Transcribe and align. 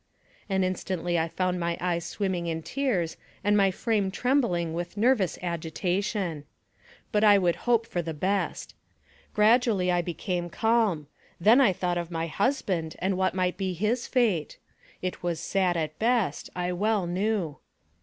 and 0.49 0.65
instantly 0.65 1.19
I 1.19 1.27
found 1.27 1.59
my 1.59 1.77
eyes 1.79 2.03
swimming 2.05 2.47
in 2.47 2.63
tears 2.63 3.17
and 3.43 3.55
my 3.55 3.69
frame 3.69 4.09
trembling 4.09 4.73
with 4.73 4.97
nervous 4.97 5.37
agitation. 5.43 6.45
But 7.11 7.23
I 7.23 7.37
would 7.37 7.55
hone 7.55 7.81
for 7.83 8.01
the 8.01 8.09
AMONG 8.09 8.19
THE 8.19 8.25
SIOUX 8.25 8.63
INDIANS. 8.63 8.73
157 9.35 9.35
best. 9.35 9.35
Gradually 9.35 9.91
I 9.91 10.01
became 10.01 10.49
calm; 10.49 11.07
then 11.39 11.61
I 11.61 11.71
thought 11.71 11.99
of 11.99 12.09
my 12.09 12.25
husband, 12.25 12.95
and 12.97 13.15
what 13.15 13.35
might 13.35 13.57
be 13.57 13.73
his 13.73 14.07
fate. 14.07 14.57
It 15.03 15.21
was 15.21 15.39
sad 15.39 15.77
at 15.77 15.99
best, 15.99 16.49
I 16.55 16.71
well 16.73 17.05
knew. 17.05 17.59